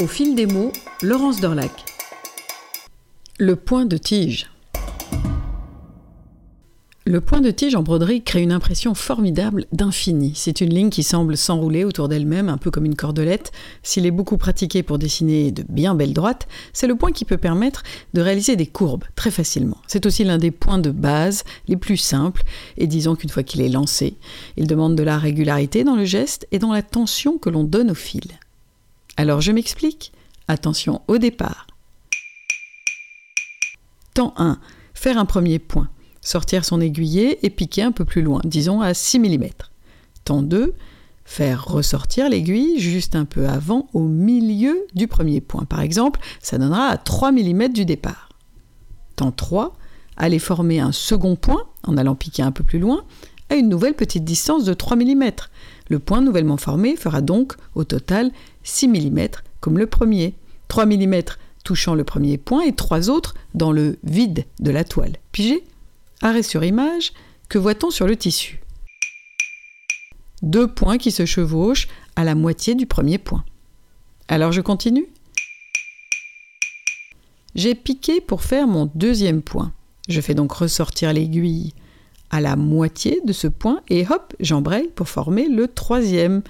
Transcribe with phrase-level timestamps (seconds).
[0.00, 0.70] Au fil des mots,
[1.02, 1.72] Laurence Dorlac.
[3.40, 4.48] Le point de tige.
[7.04, 10.34] Le point de tige en broderie crée une impression formidable d'infini.
[10.36, 13.50] C'est une ligne qui semble s'enrouler autour d'elle-même, un peu comme une cordelette.
[13.82, 17.36] S'il est beaucoup pratiqué pour dessiner de bien belles droites, c'est le point qui peut
[17.36, 17.82] permettre
[18.14, 19.78] de réaliser des courbes très facilement.
[19.88, 22.44] C'est aussi l'un des points de base les plus simples,
[22.76, 24.16] et disons qu'une fois qu'il est lancé,
[24.56, 27.90] il demande de la régularité dans le geste et dans la tension que l'on donne
[27.90, 28.38] au fil.
[29.18, 30.12] Alors je m'explique.
[30.46, 31.66] Attention au départ.
[34.14, 34.60] Temps 1.
[34.94, 35.90] Faire un premier point.
[36.20, 39.48] Sortir son aiguillet et piquer un peu plus loin, disons à 6 mm.
[40.24, 40.72] Temps 2.
[41.24, 45.64] Faire ressortir l'aiguille juste un peu avant au milieu du premier point.
[45.64, 48.28] Par exemple, ça donnera à 3 mm du départ.
[49.16, 49.76] Temps 3.
[50.16, 53.04] Aller former un second point en allant piquer un peu plus loin
[53.50, 55.30] à une nouvelle petite distance de 3 mm.
[55.88, 58.30] Le point nouvellement formé fera donc au total
[58.62, 59.28] 6 mm
[59.60, 60.34] comme le premier,
[60.68, 61.22] 3 mm
[61.64, 65.16] touchant le premier point et trois autres dans le vide de la toile.
[65.32, 65.64] Pigé?
[66.22, 67.12] Arrêt sur image,
[67.48, 68.60] que voit-on sur le tissu?
[70.40, 73.44] Deux points qui se chevauchent à la moitié du premier point.
[74.28, 75.06] Alors je continue?
[77.54, 79.72] J'ai piqué pour faire mon deuxième point.
[80.08, 81.74] Je fais donc ressortir l'aiguille
[82.30, 86.42] à la moitié de ce point et hop, j'embraye pour former le troisième,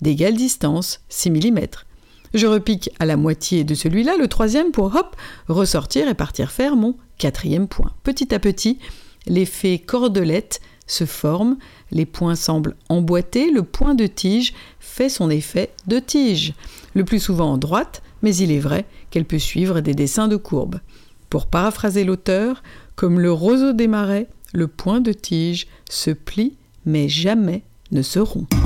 [0.00, 1.60] d'égale distance, 6 mm.
[2.32, 5.16] Je repique à la moitié de celui-là, le troisième, pour hop,
[5.48, 7.92] ressortir et partir faire mon quatrième point.
[8.04, 8.78] Petit à petit,
[9.26, 11.56] l'effet cordelette se forme,
[11.90, 16.54] les points semblent emboîtés, le point de tige fait son effet de tige,
[16.94, 20.36] le plus souvent en droite, mais il est vrai qu'elle peut suivre des dessins de
[20.36, 20.80] courbes.
[21.30, 22.62] Pour paraphraser l'auteur,
[22.96, 26.56] comme le roseau des marais, le point de tige se plie
[26.86, 28.59] mais jamais ne se rompt.